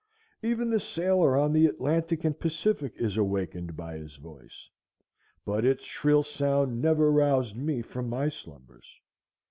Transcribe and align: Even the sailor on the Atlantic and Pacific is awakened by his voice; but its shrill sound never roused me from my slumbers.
Even 0.41 0.71
the 0.71 0.79
sailor 0.79 1.37
on 1.37 1.53
the 1.53 1.67
Atlantic 1.67 2.23
and 2.25 2.39
Pacific 2.39 2.91
is 2.95 3.17
awakened 3.17 3.77
by 3.77 3.97
his 3.97 4.15
voice; 4.15 4.67
but 5.45 5.63
its 5.63 5.83
shrill 5.85 6.23
sound 6.23 6.81
never 6.81 7.11
roused 7.11 7.55
me 7.55 7.83
from 7.83 8.09
my 8.09 8.27
slumbers. 8.27 8.97